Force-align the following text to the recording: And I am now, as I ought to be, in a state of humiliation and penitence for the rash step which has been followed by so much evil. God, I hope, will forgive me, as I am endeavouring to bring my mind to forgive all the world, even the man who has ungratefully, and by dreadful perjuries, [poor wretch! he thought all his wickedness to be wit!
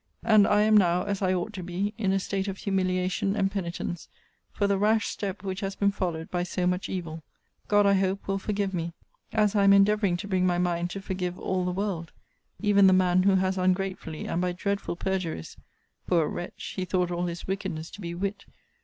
And 0.23 0.47
I 0.47 0.61
am 0.61 0.75
now, 0.75 1.03
as 1.03 1.21
I 1.21 1.31
ought 1.35 1.53
to 1.53 1.61
be, 1.61 1.93
in 1.95 2.11
a 2.11 2.19
state 2.19 2.47
of 2.47 2.57
humiliation 2.57 3.35
and 3.35 3.51
penitence 3.51 4.09
for 4.51 4.65
the 4.65 4.79
rash 4.79 5.05
step 5.05 5.43
which 5.43 5.59
has 5.59 5.75
been 5.75 5.91
followed 5.91 6.31
by 6.31 6.41
so 6.41 6.65
much 6.65 6.89
evil. 6.89 7.21
God, 7.67 7.85
I 7.85 7.93
hope, 7.93 8.27
will 8.27 8.39
forgive 8.39 8.73
me, 8.73 8.93
as 9.31 9.55
I 9.55 9.63
am 9.65 9.73
endeavouring 9.73 10.17
to 10.17 10.27
bring 10.27 10.47
my 10.47 10.57
mind 10.57 10.89
to 10.89 11.01
forgive 11.01 11.37
all 11.37 11.65
the 11.65 11.71
world, 11.71 12.13
even 12.59 12.87
the 12.87 12.93
man 12.93 13.21
who 13.21 13.35
has 13.35 13.59
ungratefully, 13.59 14.25
and 14.25 14.41
by 14.41 14.53
dreadful 14.53 14.95
perjuries, 14.95 15.55
[poor 16.07 16.27
wretch! 16.27 16.73
he 16.75 16.83
thought 16.83 17.11
all 17.11 17.27
his 17.27 17.45
wickedness 17.45 17.91
to 17.91 18.01
be 18.01 18.15
wit! 18.15 18.45